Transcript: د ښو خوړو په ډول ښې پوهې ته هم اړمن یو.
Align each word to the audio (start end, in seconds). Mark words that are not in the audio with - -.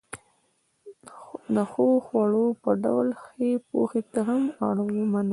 د 1.55 1.57
ښو 1.71 1.87
خوړو 2.05 2.45
په 2.63 2.69
ډول 2.83 3.07
ښې 3.23 3.49
پوهې 3.69 4.01
ته 4.11 4.19
هم 4.27 4.43
اړمن 4.67 5.27
یو. 5.27 5.29